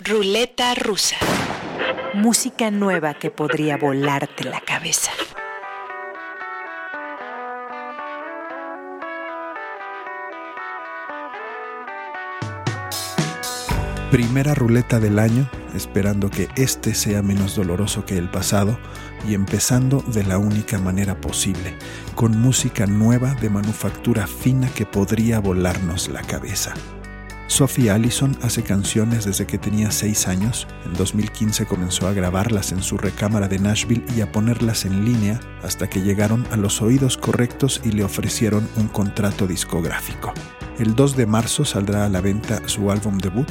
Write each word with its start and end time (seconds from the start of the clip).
Ruleta 0.00 0.74
rusa. 0.74 1.14
Música 2.14 2.72
nueva 2.72 3.14
que 3.14 3.30
podría 3.30 3.76
volarte 3.76 4.42
la 4.42 4.60
cabeza. 4.60 5.12
Primera 14.10 14.56
ruleta 14.56 14.98
del 14.98 15.20
año, 15.20 15.48
esperando 15.76 16.28
que 16.28 16.48
este 16.56 16.92
sea 16.96 17.22
menos 17.22 17.54
doloroso 17.54 18.04
que 18.04 18.18
el 18.18 18.28
pasado 18.28 18.76
y 19.28 19.34
empezando 19.34 20.02
de 20.08 20.24
la 20.24 20.38
única 20.38 20.80
manera 20.80 21.20
posible, 21.20 21.76
con 22.16 22.36
música 22.36 22.86
nueva 22.86 23.34
de 23.34 23.48
manufactura 23.48 24.26
fina 24.26 24.68
que 24.74 24.86
podría 24.86 25.38
volarnos 25.38 26.08
la 26.08 26.22
cabeza. 26.22 26.74
Sophie 27.54 27.88
Allison 27.88 28.36
hace 28.42 28.64
canciones 28.64 29.26
desde 29.26 29.46
que 29.46 29.58
tenía 29.58 29.92
6 29.92 30.26
años. 30.26 30.66
En 30.84 30.92
2015 30.94 31.66
comenzó 31.66 32.08
a 32.08 32.12
grabarlas 32.12 32.72
en 32.72 32.82
su 32.82 32.98
recámara 32.98 33.46
de 33.46 33.60
Nashville 33.60 34.04
y 34.16 34.22
a 34.22 34.32
ponerlas 34.32 34.84
en 34.86 35.04
línea 35.04 35.38
hasta 35.62 35.88
que 35.88 36.02
llegaron 36.02 36.44
a 36.50 36.56
los 36.56 36.82
oídos 36.82 37.16
correctos 37.16 37.80
y 37.84 37.92
le 37.92 38.02
ofrecieron 38.02 38.68
un 38.74 38.88
contrato 38.88 39.46
discográfico. 39.46 40.34
El 40.80 40.96
2 40.96 41.16
de 41.16 41.26
marzo 41.26 41.64
saldrá 41.64 42.06
a 42.06 42.08
la 42.08 42.20
venta 42.20 42.60
su 42.66 42.90
álbum 42.90 43.18
debut, 43.18 43.46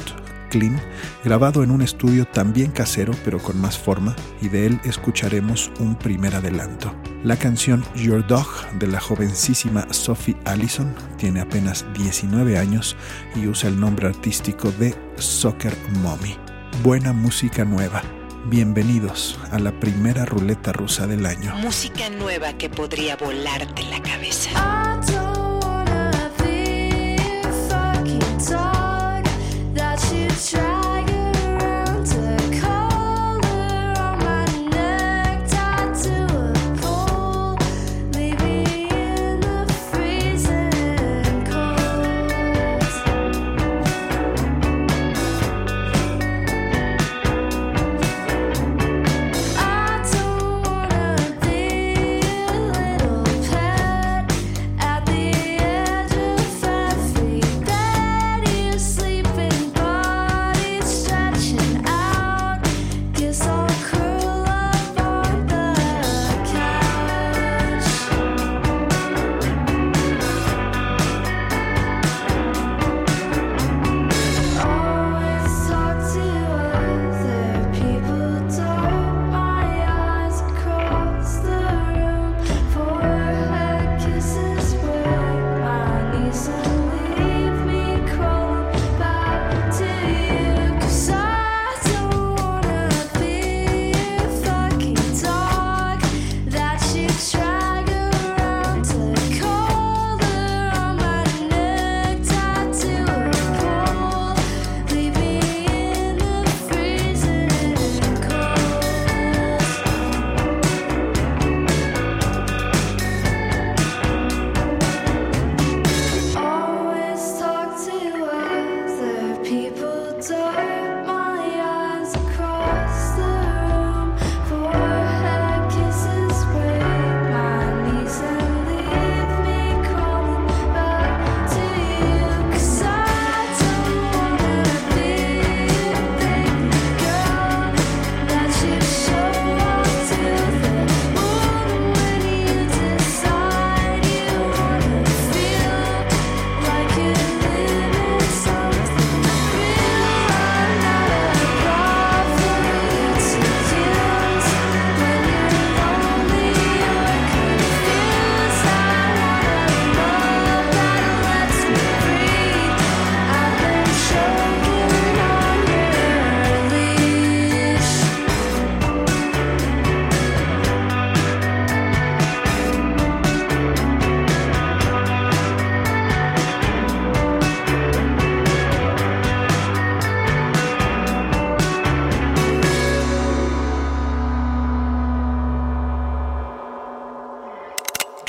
Clean, 0.54 0.80
grabado 1.24 1.64
en 1.64 1.72
un 1.72 1.82
estudio 1.82 2.26
también 2.26 2.70
casero 2.70 3.12
pero 3.24 3.40
con 3.40 3.60
más 3.60 3.76
forma, 3.76 4.14
y 4.40 4.48
de 4.48 4.66
él 4.66 4.80
escucharemos 4.84 5.72
un 5.80 5.96
primer 5.96 6.36
adelanto. 6.36 6.94
La 7.24 7.36
canción 7.36 7.84
Your 7.96 8.24
Dog 8.24 8.46
de 8.78 8.86
la 8.86 9.00
jovencísima 9.00 9.84
Sophie 9.90 10.36
Allison 10.44 10.94
tiene 11.16 11.40
apenas 11.40 11.84
19 11.94 12.56
años 12.56 12.96
y 13.34 13.48
usa 13.48 13.68
el 13.68 13.80
nombre 13.80 14.06
artístico 14.06 14.70
de 14.70 14.94
Soccer 15.16 15.76
Mommy. 16.02 16.36
Buena 16.84 17.12
música 17.12 17.64
nueva. 17.64 18.02
Bienvenidos 18.46 19.36
a 19.50 19.58
la 19.58 19.72
primera 19.80 20.24
ruleta 20.24 20.72
rusa 20.72 21.08
del 21.08 21.26
año. 21.26 21.52
Música 21.56 22.10
nueva 22.10 22.52
que 22.52 22.70
podría 22.70 23.16
volarte 23.16 23.82
la 23.90 24.00
cabeza. 24.00 24.93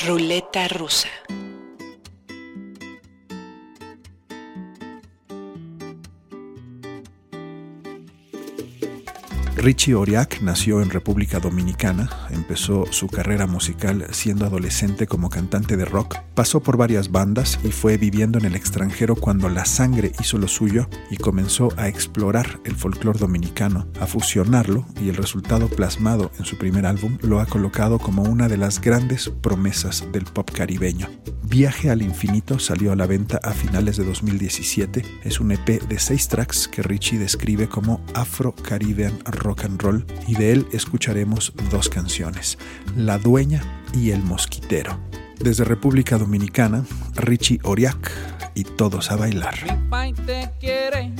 Ruleta 0.06 0.68
rusa. 0.68 1.08
Richie 9.66 9.96
Oriak 9.96 10.42
nació 10.42 10.80
en 10.80 10.90
República 10.90 11.40
Dominicana, 11.40 12.08
empezó 12.30 12.84
su 12.92 13.08
carrera 13.08 13.48
musical 13.48 14.06
siendo 14.12 14.46
adolescente 14.46 15.08
como 15.08 15.28
cantante 15.28 15.76
de 15.76 15.84
rock, 15.84 16.18
pasó 16.36 16.62
por 16.62 16.76
varias 16.76 17.10
bandas 17.10 17.58
y 17.64 17.72
fue 17.72 17.98
viviendo 17.98 18.38
en 18.38 18.44
el 18.44 18.54
extranjero 18.54 19.16
cuando 19.16 19.48
la 19.48 19.64
sangre 19.64 20.12
hizo 20.20 20.38
lo 20.38 20.46
suyo 20.46 20.88
y 21.10 21.16
comenzó 21.16 21.70
a 21.78 21.88
explorar 21.88 22.60
el 22.64 22.76
folclore 22.76 23.18
dominicano, 23.18 23.88
a 23.98 24.06
fusionarlo 24.06 24.86
y 25.00 25.08
el 25.08 25.16
resultado 25.16 25.66
plasmado 25.66 26.30
en 26.38 26.44
su 26.44 26.56
primer 26.58 26.86
álbum 26.86 27.18
lo 27.22 27.40
ha 27.40 27.46
colocado 27.46 27.98
como 27.98 28.22
una 28.22 28.46
de 28.46 28.58
las 28.58 28.80
grandes 28.80 29.28
promesas 29.28 30.06
del 30.12 30.26
pop 30.26 30.48
caribeño. 30.48 31.08
Viaje 31.42 31.90
al 31.90 32.02
Infinito 32.02 32.60
salió 32.60 32.92
a 32.92 32.96
la 32.96 33.06
venta 33.06 33.40
a 33.42 33.52
finales 33.52 33.96
de 33.96 34.04
2017, 34.04 35.04
es 35.24 35.40
un 35.40 35.50
EP 35.50 35.82
de 35.88 35.98
seis 35.98 36.28
tracks 36.28 36.68
que 36.68 36.82
Richie 36.82 37.18
describe 37.18 37.68
como 37.68 38.00
Afro-Caribbean 38.14 39.18
Rock 39.24 39.55
rock 39.56 39.64
and 39.64 39.82
roll 39.82 40.06
y 40.26 40.34
de 40.34 40.52
él 40.52 40.66
escucharemos 40.72 41.52
dos 41.70 41.88
canciones, 41.88 42.58
La 42.96 43.18
Dueña 43.18 43.62
y 43.94 44.10
El 44.10 44.22
Mosquitero. 44.22 44.98
Desde 45.38 45.64
República 45.64 46.18
Dominicana, 46.18 46.84
Richie 47.14 47.60
Oriak 47.62 48.10
y 48.54 48.64
Todos 48.64 49.10
a 49.10 49.16
Bailar. 49.16 49.54
Mi 49.64 49.88
pai 49.88 50.12
te 50.12 50.50
quiere, 50.58 51.12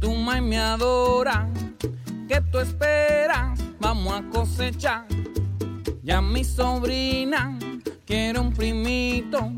tu 0.00 0.14
mai 0.14 0.40
me 0.40 0.58
adora, 0.58 1.48
¿qué 2.28 2.40
tú 2.50 2.58
esperas? 2.58 3.58
Vamos 3.80 4.12
a 4.12 4.22
cosechar. 4.30 5.06
Ya 6.02 6.20
mi 6.20 6.44
sobrina 6.44 7.58
quiere 8.06 8.38
un 8.38 8.52
primito, 8.52 9.52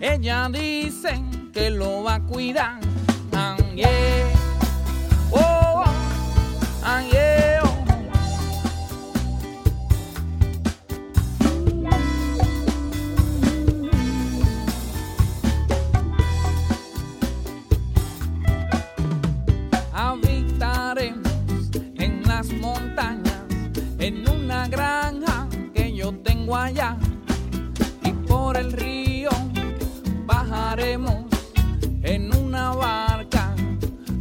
ella 0.00 0.48
dice 0.50 1.22
que 1.52 1.70
lo 1.70 2.04
va 2.04 2.16
a 2.16 2.20
cuidar. 2.20 2.80
Ah, 3.32 3.56
yeah. 3.74 3.86
oh, 5.32 5.84
Y 26.50 28.10
por 28.26 28.56
el 28.56 28.72
río 28.72 29.30
bajaremos 30.26 31.26
en 32.02 32.34
una 32.34 32.70
barca 32.70 33.54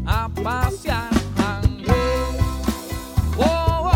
a 0.05 0.29
pasear. 0.29 1.09
Oh, 3.35 3.91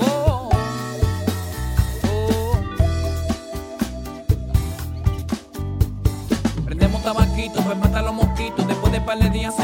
oh, 0.00 0.50
Prendemos 6.64 7.04
tabaquitos, 7.04 7.64
pues 7.64 7.78
mata 7.78 8.02
los 8.02 8.14
mosquitos, 8.14 8.66
después 8.66 8.92
de 8.92 9.00
par 9.00 9.20
de 9.20 9.30
días 9.30 9.54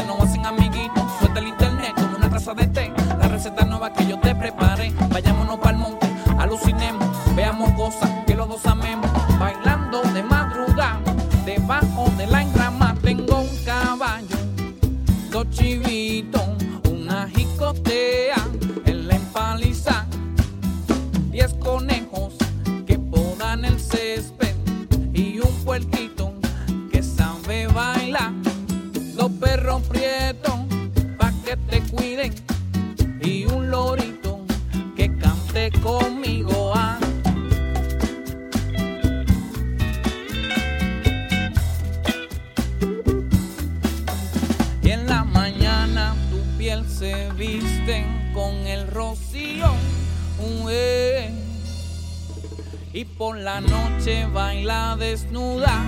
y 52.99 53.05
por 53.05 53.37
la 53.37 53.61
noche 53.61 54.25
baila 54.25 54.97
desnuda 54.99 55.85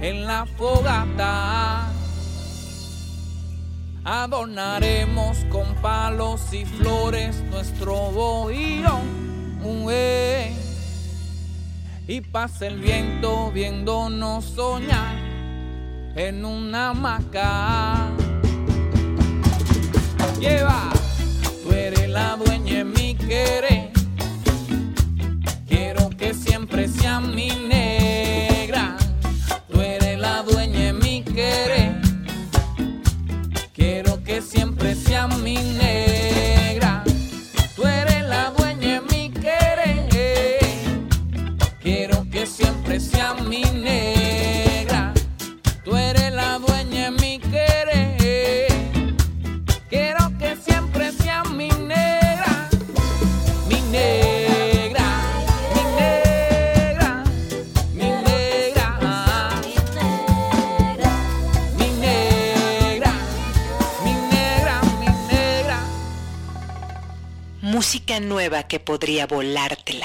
en 0.00 0.24
la 0.24 0.46
fogata. 0.56 1.92
Adornaremos 4.04 5.36
con 5.50 5.66
palos 5.82 6.54
y 6.54 6.64
flores 6.64 7.42
nuestro 7.50 8.10
bohío, 8.10 9.00
mujer. 9.60 10.52
Y 12.06 12.22
pasa 12.22 12.68
el 12.68 12.80
viento 12.80 13.50
viéndonos 13.52 14.46
soñar 14.46 15.14
en 16.16 16.42
una 16.42 16.90
hamaca. 16.90 18.08
Lleva, 20.40 20.88
tú 21.62 21.70
eres 21.72 22.08
la 22.08 22.36
dueña 22.36 22.78
en 22.78 22.92
mi 22.92 23.14
querer 23.14 23.87
aprecia 26.78 27.18
mi 27.18 27.48
negra. 27.48 28.96
Tú 29.68 29.80
eres 29.80 30.16
la 30.16 30.44
dueña 30.44 30.78
de 30.78 30.92
mi 30.92 31.24
querer. 31.24 32.00
Quiero 33.74 34.22
que 34.22 34.40
siempre 34.40 34.94
sea 34.94 35.26
mi 35.26 35.56
negra. 35.56 35.87
nueva 68.20 68.64
que 68.64 68.80
podría 68.80 69.26
volarte 69.26 69.97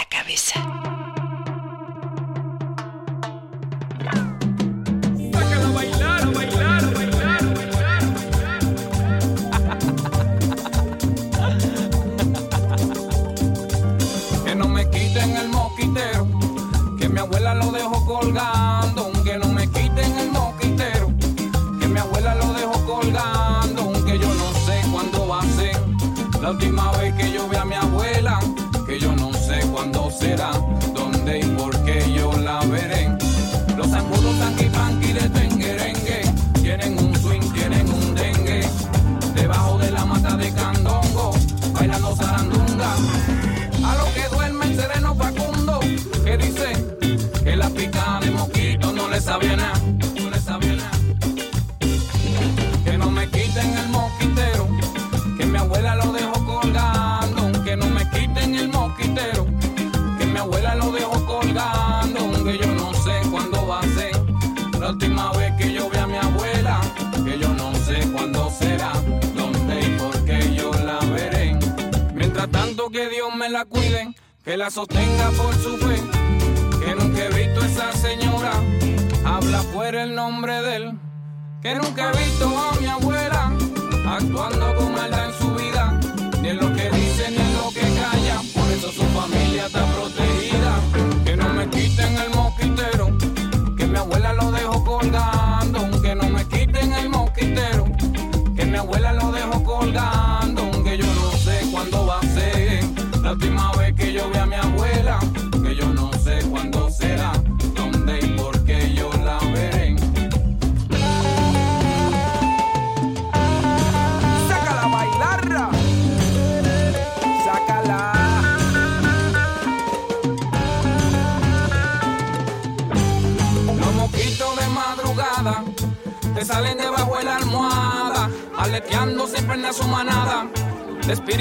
so 74.74 74.86
think 74.86 75.13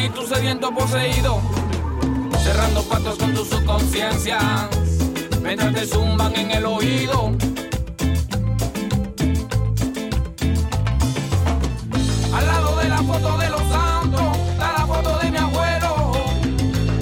espíritu 0.02 0.26
sediento 0.26 0.74
poseído, 0.74 1.40
cerrando 2.42 2.82
pactos 2.82 3.16
con 3.18 3.32
tus 3.34 3.48
subconsciencias, 3.48 4.68
mientras 5.40 5.72
te 5.74 5.86
zumban 5.86 6.34
en 6.34 6.50
el 6.50 6.66
oído. 6.66 7.30
Al 12.34 12.46
lado 12.46 12.76
de 12.78 12.88
la 12.88 12.98
foto 12.98 13.38
de 13.38 13.50
los 13.50 13.62
santos, 13.62 14.38
está 14.50 14.72
la 14.78 14.86
foto 14.86 15.18
de 15.18 15.30
mi 15.30 15.38
abuelo, 15.38 16.12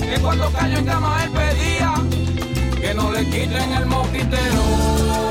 que 0.01 0.21
cuando 0.21 0.51
cayó 0.53 0.77
en 0.77 0.85
cama 0.85 1.25
él 1.25 1.31
pedía 1.31 1.95
que 2.81 2.95
no 2.95 3.13
le 3.13 3.25
quiten 3.25 3.73
el 3.73 3.87
mosquitero. 3.87 5.30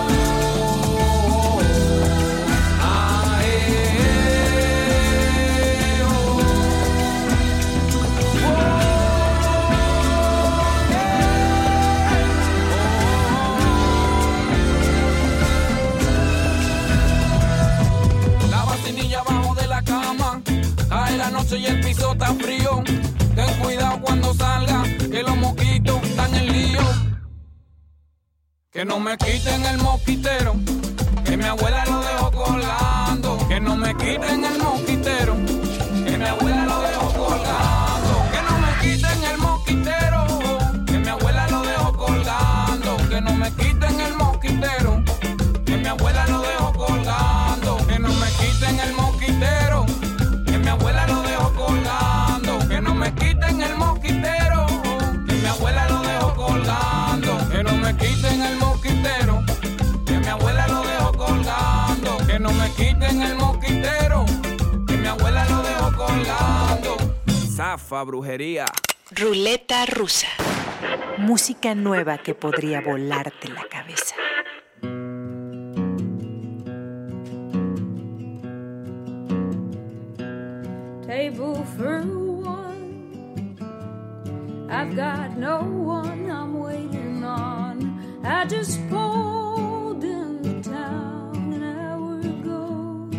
Y 21.55 21.65
el 21.65 21.79
piso 21.79 22.11
está 22.11 22.33
frío. 22.35 22.83
Ten 23.35 23.53
cuidado 23.61 23.99
cuando 24.01 24.33
salga, 24.33 24.83
que 24.83 25.23
los 25.23 25.35
mosquitos 25.37 26.03
están 26.03 26.35
en 26.35 26.51
lío. 26.51 26.81
Que 28.71 28.85
no 28.85 28.99
me 28.99 29.17
quiten 29.17 29.65
el 29.65 29.77
mosquitero, 29.79 30.55
que 31.25 31.37
mi 31.37 31.45
abuela 31.45 31.83
lo 31.85 31.99
dejó 32.01 32.31
colgando. 32.31 33.47
Que 33.47 33.59
no 33.59 33.75
me 33.75 33.95
quiten 33.95 34.45
el 34.45 34.59
mosquitero, 34.59 35.35
Zafa, 67.89 68.03
brujería. 68.03 68.65
Ruleta 69.09 69.83
rusa. 69.87 70.27
Música 71.17 71.73
nueva 71.73 72.19
que 72.19 72.35
podría 72.35 72.81
volarte 72.81 73.49
la 73.49 73.63
cabeza. 73.63 74.15
table 81.07 81.65
for 81.75 82.03
one. 82.05 83.57
I've 84.69 84.95
got 84.95 85.35
no 85.35 85.61
one 85.63 86.29
I'm 86.29 86.59
waiting 86.59 87.23
on. 87.23 87.99
I 88.23 88.45
just 88.45 88.79
pulled 88.89 90.03
into 90.03 90.61
town 90.61 91.53
an 91.53 91.63
hour 91.63 92.19
ago 92.19 93.09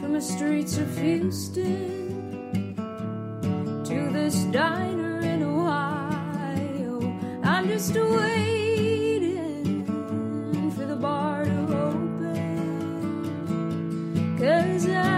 from 0.00 0.12
the 0.14 0.20
streets 0.20 0.78
of 0.78 0.98
Houston 0.98 1.91
to 3.92 4.10
this 4.10 4.44
diner 4.44 5.20
in 5.20 5.42
Ohio. 5.42 7.00
I'm 7.44 7.68
just 7.68 7.94
waiting 7.94 9.84
for 10.74 10.86
the 10.86 10.96
bar 10.96 11.44
to 11.44 11.60
open. 11.90 12.38
Cause 14.38 14.86
I'm 14.86 15.11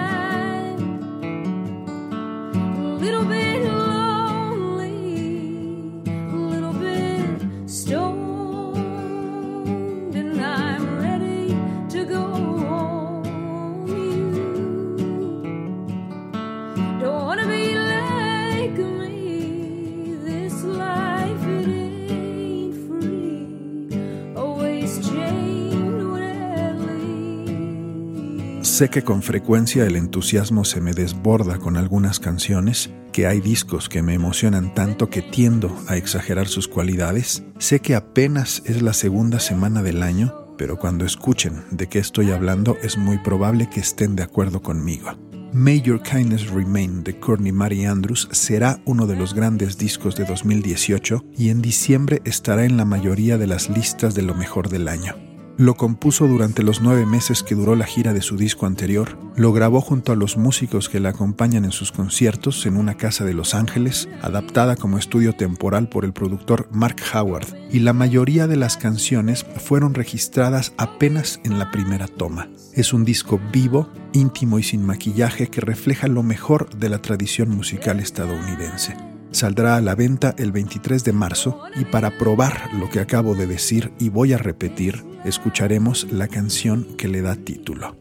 Sé 28.75 28.91
que 28.91 29.05
con 29.05 29.23
frecuencia 29.23 29.87
el 29.87 29.95
entusiasmo 29.95 30.65
se 30.65 30.81
me 30.81 30.95
desborda 30.95 31.59
con 31.59 31.77
algunas 31.77 32.19
canciones, 32.19 32.91
que 33.13 33.29
hay 33.29 33.41
discos 33.41 33.89
que 33.89 34.03
me 34.03 34.15
emocionan 34.15 34.75
tanto 34.75 35.11
que 35.11 35.23
tiendo 35.23 35.73
a 35.87 35.97
exagerar 35.97 36.49
sus 36.49 36.67
cualidades. 36.67 37.45
Sé 37.61 37.79
que 37.79 37.95
apenas 37.95 38.65
es 38.67 38.83
la 38.83 38.93
segunda 38.93 39.39
semana 39.39 39.81
del 39.81 40.03
año, 40.03 40.57
pero 40.59 40.77
cuando 40.77 41.05
escuchen 41.05 41.63
de 41.71 41.87
qué 41.87 42.01
estoy 42.01 42.33
hablando 42.33 42.77
es 42.83 42.99
muy 42.99 43.19
probable 43.19 43.71
que 43.71 43.79
estén 43.79 44.17
de 44.17 44.25
acuerdo 44.25 44.61
conmigo. 44.61 45.17
May 45.53 45.81
Your 45.81 46.03
Kindness 46.03 46.51
Remain 46.51 47.05
de 47.05 47.17
Courtney 47.21 47.53
Mary 47.53 47.85
Andrews 47.85 48.27
será 48.33 48.81
uno 48.87 49.07
de 49.07 49.15
los 49.15 49.35
grandes 49.35 49.79
discos 49.79 50.17
de 50.17 50.25
2018 50.25 51.25
y 51.39 51.51
en 51.51 51.63
diciembre 51.63 52.23
estará 52.25 52.65
en 52.65 52.77
la 52.77 52.85
mayoría 52.85 53.39
de 53.39 53.47
las 53.47 53.71
listas 53.71 54.17
de 54.17 54.23
lo 54.23 54.35
mejor 54.35 54.69
del 54.69 54.89
año. 54.89 55.15
Lo 55.57 55.77
compuso 55.77 56.27
durante 56.27 56.65
los 56.65 56.81
nueve 56.81 57.07
meses 57.07 57.45
que 57.45 57.55
duró 57.55 57.77
la 57.77 57.87
gira 57.87 58.13
de 58.13 58.23
su 58.23 58.37
disco 58.37 58.67
anterior, 58.67 59.17
lo 59.37 59.53
grabó 59.53 59.81
junto 59.81 60.11
a 60.11 60.17
los 60.17 60.37
músicos 60.37 60.89
que 60.89 60.99
la 60.99 61.11
acompañan 61.11 61.65
en 61.65 61.71
sus 61.71 61.93
conciertos 61.93 62.67
en 62.67 62.77
una 62.77 62.97
casa 62.97 63.25
de 63.25 63.35
Los 63.35 63.55
Ángeles, 63.55 64.09
adaptada 64.21 64.75
como 64.75 64.99
estudio 64.99 65.33
temporal 65.35 65.89
por 65.89 66.05
el 66.05 66.13
productor 66.13 66.69
Mark 66.73 66.97
Howard, 67.15 67.47
y 67.71 67.79
la 67.79 67.93
mayoría 67.93 68.49
de 68.49 68.57
las 68.57 68.77
canciones 68.77 69.47
fueron 69.59 69.95
registradas 69.95 70.73
apenas 70.77 71.39
en 71.45 71.61
la 71.61 71.71
primera 71.71 72.09
toma. 72.09 72.49
Es 72.73 72.93
un 72.93 73.05
disco 73.05 73.41
vivo, 73.53 73.89
íntimo 74.13 74.59
y 74.59 74.65
sin 74.65 74.85
maquillaje 74.85 75.47
que 75.47 75.61
refleja 75.61 76.09
lo 76.09 76.25
mejor 76.25 76.69
de 76.75 76.89
la 76.89 77.01
tradición 77.01 77.51
musical 77.51 78.01
estadounidense. 78.01 79.14
Saldrá 79.35 79.75
a 79.75 79.81
la 79.81 79.97
venta 79.97 80.33
el 80.39 80.53
23 80.53 81.03
de 81.03 81.13
marzo 81.13 81.61
y 81.75 81.85
para 81.85 82.17
probar 82.19 82.73
lo 82.73 82.89
que 82.89 83.01
acabo 83.01 83.35
de 83.35 83.49
decir 83.49 83.93
y 83.99 84.09
voy 84.09 84.33
a 84.33 84.39
repetir, 84.39 85.05
escucharemos 85.25 86.07
la 86.13 86.29
canción 86.29 86.87
que 86.97 87.09
le 87.09 87.21
da 87.21 87.35
título. 87.35 87.97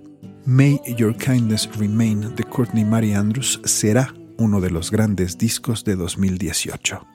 May 0.45 0.79
Your 0.95 1.17
Kindness 1.17 1.75
Remain 1.75 2.35
de 2.35 2.43
Courtney 2.43 2.85
Mary 2.85 3.13
Andrews 3.13 3.59
será 3.63 4.13
uno 4.37 4.61
de 4.61 4.69
los 4.69 4.91
grandes 4.91 5.39
discos 5.39 5.83
de 5.83 5.95
2018. 5.95 7.12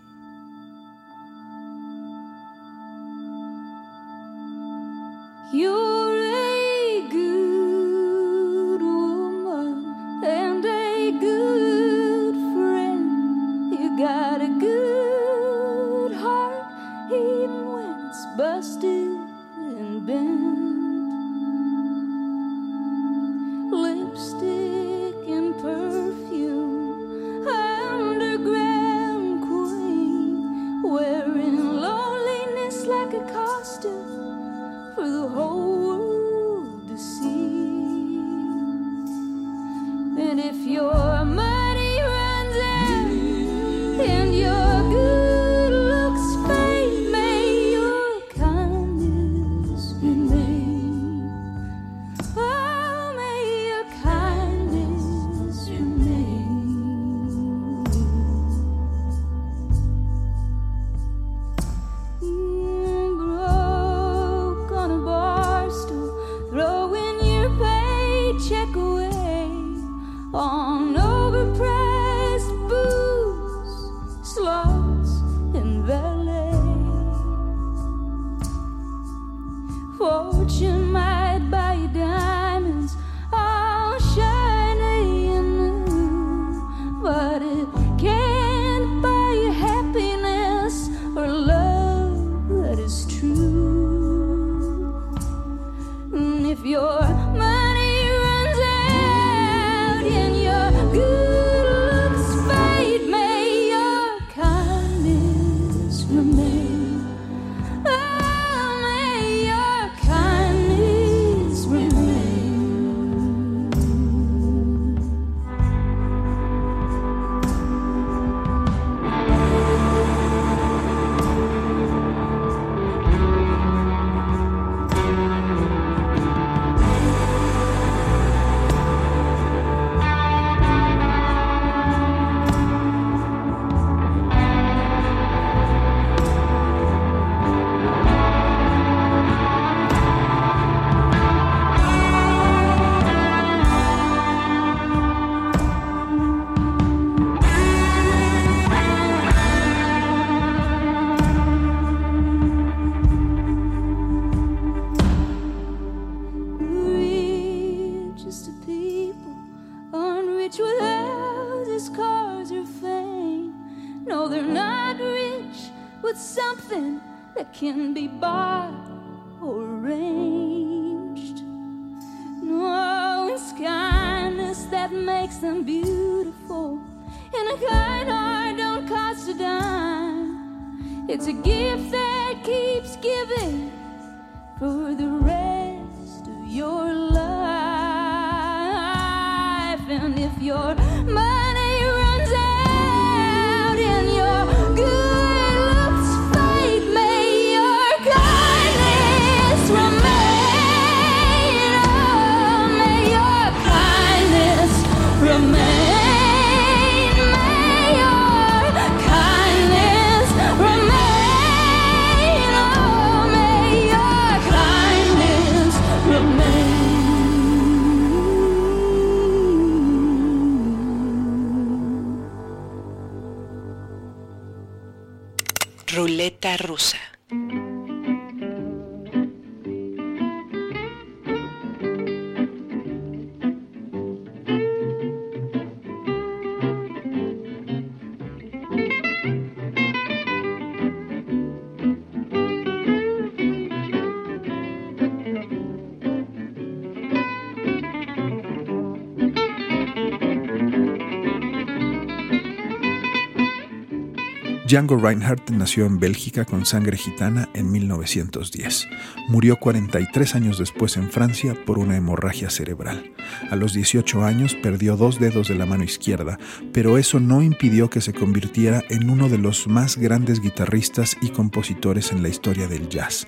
Django 254.69 254.99
Reinhardt 254.99 255.51
nació 255.51 255.87
en 255.87 255.99
Bélgica 255.99 256.45
con 256.45 256.67
sangre 256.67 256.99
gitana 256.99 257.49
en 257.55 257.73
1910. 257.73 258.87
Murió 259.29 259.57
43 259.57 260.35
años 260.35 260.59
después 260.59 260.99
en 260.99 261.11
Francia 261.11 261.57
por 261.65 261.79
una 261.79 261.97
hemorragia 261.97 262.51
cerebral. 262.51 263.15
A 263.51 263.57
los 263.57 263.73
18 263.73 264.27
años 264.27 264.55
perdió 264.55 264.99
dos 264.99 265.19
dedos 265.19 265.49
de 265.49 265.55
la 265.55 265.65
mano 265.65 265.85
izquierda, 265.85 266.39
pero 266.71 266.99
eso 266.99 267.19
no 267.19 267.41
impidió 267.41 267.89
que 267.89 268.03
se 268.03 268.13
convirtiera 268.13 268.85
en 268.91 269.09
uno 269.09 269.31
de 269.31 269.39
los 269.39 269.67
más 269.69 269.97
grandes 269.97 270.43
guitarristas 270.43 271.17
y 271.23 271.31
compositores 271.31 272.13
en 272.13 272.23
la 272.23 272.29
historia 272.29 272.69
del 272.69 272.91
jazz. 272.91 273.27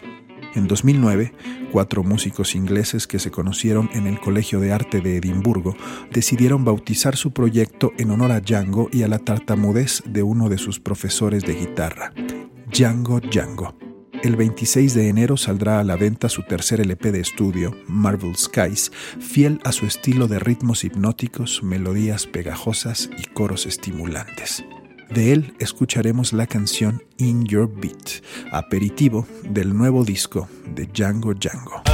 En 0.55 0.67
2009, 0.67 1.33
cuatro 1.71 2.03
músicos 2.03 2.57
ingleses 2.57 3.07
que 3.07 3.21
se 3.21 3.31
conocieron 3.31 3.89
en 3.93 4.09
el 4.09 4.19
Colegio 4.19 4.59
de 4.59 4.73
Arte 4.73 5.01
de 5.01 5.19
Edimburgo 5.19 5.77
decidieron 6.11 6.65
bautizar 6.65 7.17
su 7.17 7.33
proyecto 7.33 7.93
en 7.99 8.11
honor 8.11 8.33
a 8.33 8.41
Django 8.41 8.89
y 8.93 9.05
a 9.05 9.09
la 9.09 9.21
tartamudez 9.21 10.03
de 10.07 10.25
uno 10.25 10.49
de 10.49 10.59
sus 10.59 10.81
profesores 10.81 11.45
de 11.45 11.55
guitarra, 11.55 12.13
Django 12.73 13.21
Django. 13.21 13.77
El 14.25 14.37
26 14.37 14.93
de 14.93 15.09
enero 15.09 15.37
saldrá 15.37 15.81
a 15.81 15.85
la 15.85 15.97
venta 15.97 16.29
su 16.29 16.43
tercer 16.43 16.81
LP 16.81 17.13
de 17.13 17.21
estudio, 17.21 17.75
Marvel 17.87 18.37
Skies, 18.37 18.93
fiel 19.19 19.61
a 19.65 19.73
su 19.73 19.87
estilo 19.87 20.27
de 20.27 20.41
ritmos 20.41 20.85
hipnóticos, 20.85 21.63
melodías 21.63 22.27
pegajosas 22.27 23.09
y 23.17 23.23
coros 23.33 23.65
estimulantes. 23.67 24.65
De 25.11 25.33
él 25.33 25.55
escucharemos 25.59 26.33
la 26.33 26.47
canción 26.47 27.03
In 27.17 27.45
Your 27.45 27.69
Beat, 27.69 28.23
aperitivo 28.53 29.27
del 29.43 29.77
nuevo 29.77 30.05
disco 30.05 30.49
de 30.73 30.87
Django 30.87 31.35
Django. 31.35 31.90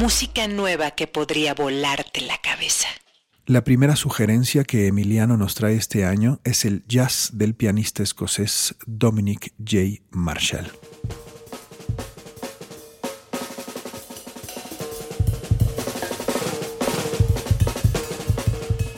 Música 0.00 0.48
nueva 0.48 0.92
que 0.92 1.06
podría 1.06 1.52
volarte 1.52 2.22
la 2.22 2.38
cabeza. 2.38 2.88
La 3.44 3.64
primera 3.64 3.96
sugerencia 3.96 4.64
que 4.64 4.86
Emiliano 4.86 5.36
nos 5.36 5.54
trae 5.54 5.74
este 5.74 6.06
año 6.06 6.40
es 6.42 6.64
el 6.64 6.86
jazz 6.88 7.32
del 7.34 7.54
pianista 7.54 8.02
escocés 8.02 8.74
Dominic 8.86 9.52
J. 9.58 10.02
Marshall. 10.10 10.72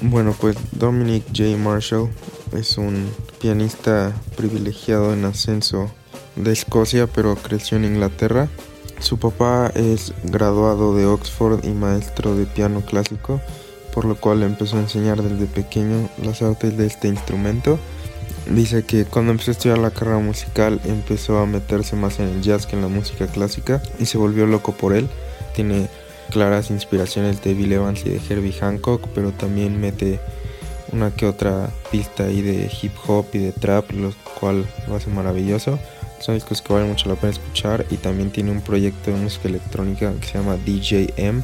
Bueno, 0.02 0.36
pues 0.40 0.56
Dominic 0.70 1.24
J. 1.36 1.56
Marshall 1.56 2.12
es 2.52 2.78
un 2.78 3.12
pianista 3.40 4.14
privilegiado 4.36 5.12
en 5.14 5.24
ascenso 5.24 5.92
de 6.36 6.52
Escocia, 6.52 7.08
pero 7.08 7.34
creció 7.34 7.76
en 7.76 7.86
Inglaterra. 7.86 8.48
Su 9.02 9.18
papá 9.18 9.72
es 9.74 10.14
graduado 10.22 10.94
de 10.94 11.06
Oxford 11.06 11.64
y 11.64 11.70
maestro 11.70 12.36
de 12.36 12.46
piano 12.46 12.82
clásico, 12.82 13.40
por 13.92 14.04
lo 14.04 14.14
cual 14.14 14.44
empezó 14.44 14.76
a 14.76 14.80
enseñar 14.80 15.20
desde 15.20 15.46
pequeño 15.46 16.08
las 16.22 16.40
artes 16.40 16.76
de 16.78 16.86
este 16.86 17.08
instrumento. 17.08 17.80
Dice 18.48 18.84
que 18.84 19.04
cuando 19.04 19.32
empezó 19.32 19.50
a 19.50 19.52
estudiar 19.52 19.78
la 19.78 19.90
carrera 19.90 20.18
musical 20.18 20.80
empezó 20.84 21.38
a 21.40 21.46
meterse 21.46 21.96
más 21.96 22.20
en 22.20 22.28
el 22.28 22.42
jazz 22.42 22.66
que 22.66 22.76
en 22.76 22.82
la 22.82 22.88
música 22.88 23.26
clásica 23.26 23.82
y 23.98 24.06
se 24.06 24.18
volvió 24.18 24.46
loco 24.46 24.70
por 24.72 24.94
él. 24.94 25.08
Tiene 25.52 25.88
claras 26.30 26.70
inspiraciones 26.70 27.42
de 27.42 27.54
Bill 27.54 27.72
Evans 27.72 28.06
y 28.06 28.10
de 28.10 28.20
Herbie 28.28 28.52
Hancock, 28.52 29.08
pero 29.14 29.32
también 29.32 29.80
mete 29.80 30.20
una 30.92 31.10
que 31.10 31.26
otra 31.26 31.70
pista 31.90 32.24
ahí 32.24 32.40
de 32.40 32.70
hip 32.80 32.92
hop 33.08 33.26
y 33.32 33.38
de 33.38 33.52
trap, 33.52 33.90
lo 33.90 34.12
cual 34.38 34.64
lo 34.86 34.94
hace 34.94 35.10
maravilloso. 35.10 35.80
Son 36.22 36.36
discos 36.36 36.62
que 36.62 36.72
valen 36.72 36.90
mucho 36.90 37.08
la 37.08 37.16
pena 37.16 37.32
escuchar 37.32 37.84
y 37.90 37.96
también 37.96 38.30
tiene 38.30 38.52
un 38.52 38.60
proyecto 38.60 39.10
de 39.10 39.16
música 39.16 39.48
electrónica 39.48 40.14
que 40.20 40.26
se 40.28 40.38
llama 40.38 40.56
DJM 40.56 41.42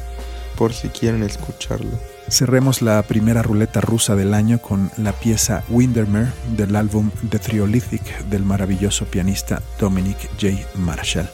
por 0.55 0.71
si 0.71 0.87
quieren 0.87 1.21
escucharlo. 1.21 1.99
Cerremos 2.29 2.83
la 2.83 3.01
primera 3.01 3.41
ruleta 3.41 3.81
rusa 3.81 4.15
del 4.15 4.35
año 4.35 4.61
con 4.61 4.91
la 4.97 5.13
pieza 5.13 5.63
Windermere 5.67 6.27
del 6.55 6.75
álbum 6.75 7.09
The 7.27 7.39
Triolithic 7.39 8.25
del 8.25 8.43
maravilloso 8.43 9.05
pianista 9.05 9.63
Dominic 9.79 10.29
J. 10.39 10.67
Marshall. 10.75 11.27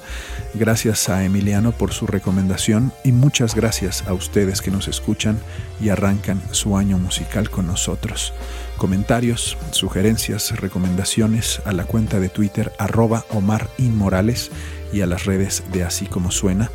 Gracias 0.53 1.09
a 1.09 1.25
Emiliano 1.25 1.73
por 1.73 1.91
su 1.91 2.07
recomendación 2.07 2.93
y 3.03 3.11
muchas 3.11 3.55
gracias 3.55 4.07
a 4.07 4.13
ustedes 4.13 4.61
que 4.61 4.71
nos 4.71 4.87
escuchan 4.87 5.37
y 5.81 5.89
arrancan 5.89 6.41
su 6.51 6.77
año 6.77 6.97
musical 6.97 7.49
con 7.49 7.67
nosotros. 7.67 8.33
Comentarios, 8.77 9.57
sugerencias, 9.71 10.57
recomendaciones 10.61 11.61
a 11.65 11.73
la 11.73 11.83
cuenta 11.83 12.21
de 12.21 12.29
Twitter 12.29 12.71
arroba 12.79 13.25
Omar 13.31 13.67
Inmorales 13.77 14.49
y 14.93 15.01
a 15.01 15.07
las 15.07 15.25
redes 15.25 15.63
de 15.73 15.83
Así 15.83 16.05
como 16.05 16.31
Suena. 16.31 16.71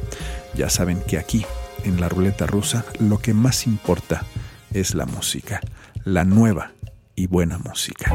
Ya 0.54 0.68
saben 0.68 1.00
que 1.00 1.16
aquí 1.16 1.46
en 1.84 2.00
la 2.00 2.08
ruleta 2.08 2.46
rusa, 2.46 2.84
lo 2.98 3.18
que 3.18 3.34
más 3.34 3.66
importa 3.66 4.24
es 4.72 4.94
la 4.94 5.06
música, 5.06 5.60
la 6.04 6.24
nueva 6.24 6.72
y 7.14 7.26
buena 7.26 7.58
música. 7.58 8.14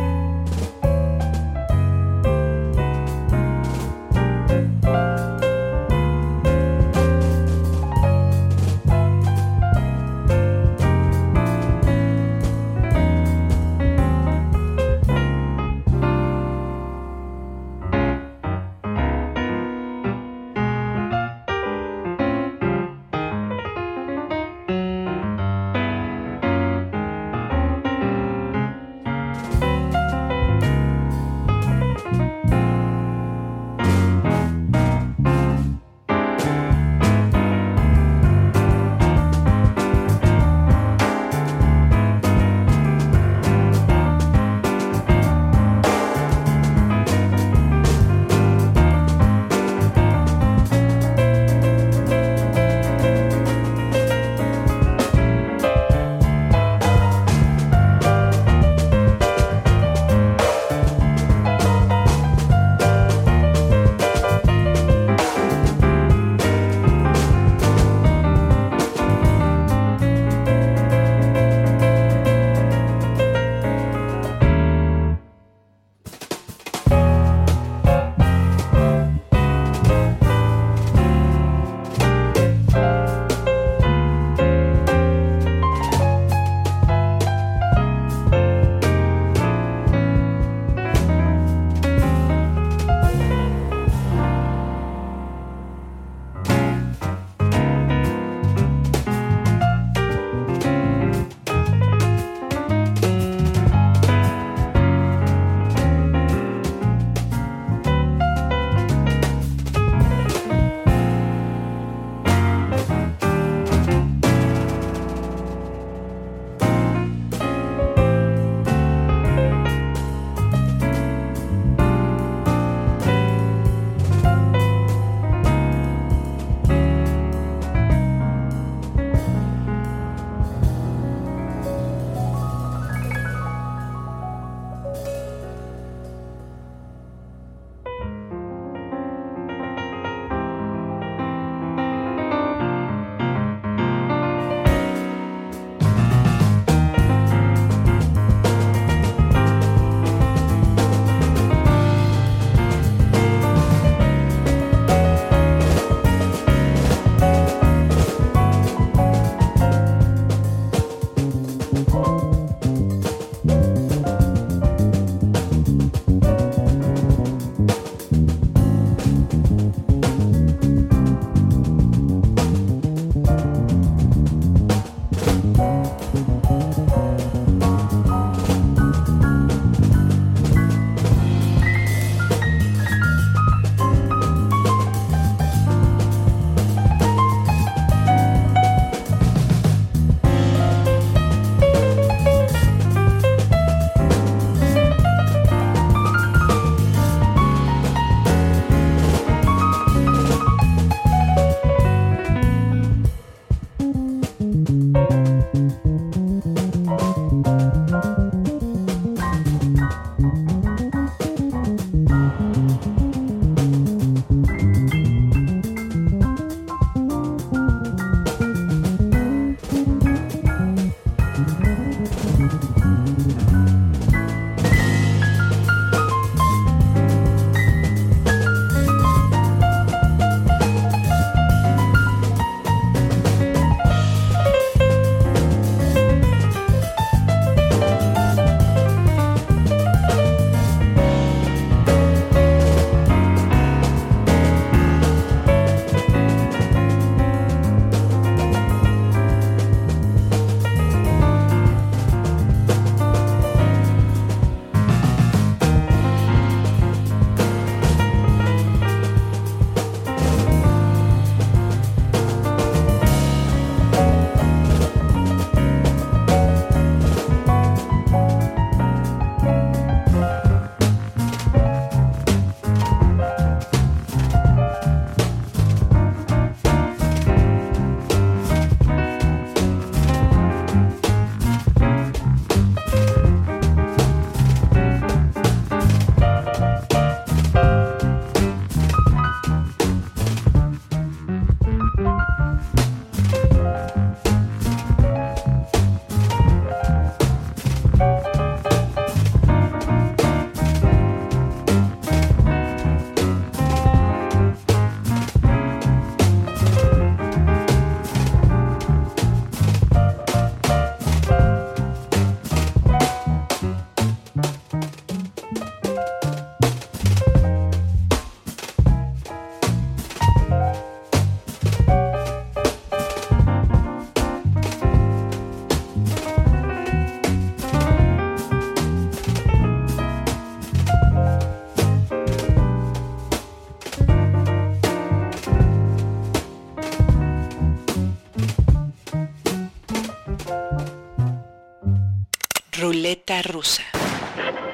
Rusa. 343.43 343.83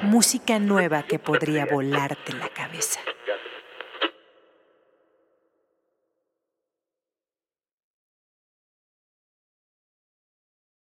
Música 0.03 0.57
nueva 0.57 1.03
que 1.03 1.19
podría 1.19 1.65
volarte. 1.65 2.31